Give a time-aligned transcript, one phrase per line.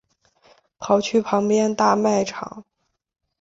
[0.79, 2.65] 跑去旁边大卖场